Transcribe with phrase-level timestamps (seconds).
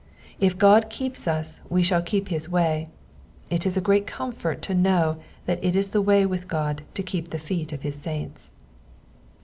[0.39, 2.89] If God keeps us we shall keep his way;
[3.51, 6.81] and it is a great comfort to know that it is the way with God
[6.95, 8.49] to keep the feet of his saints.